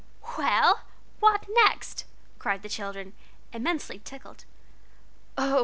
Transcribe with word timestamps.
"Well, 0.35 0.81
what 1.19 1.45
next?" 1.47 2.05
cried 2.39 2.63
the 2.63 2.69
children, 2.69 3.13
immensely 3.53 3.99
tickled. 4.03 4.45
"Oh!" 5.37 5.59